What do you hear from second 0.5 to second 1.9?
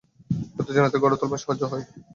উত্তেজনাতেই গড়ে তোলবার সাহায্য হয়।